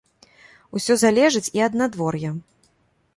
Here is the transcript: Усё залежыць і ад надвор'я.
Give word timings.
Усё 0.79 0.93
залежыць 1.03 1.43
і 1.59 1.65
ад 1.67 1.73
надвор'я. 1.83 2.31